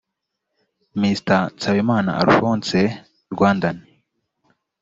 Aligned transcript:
mr 1.01 1.39
nsabimana 1.55 2.11
alphonse 2.21 2.79
rwandan 3.33 3.77